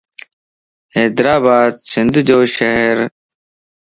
[0.93, 2.97] حيدرآباد سنڌ جو شھرَ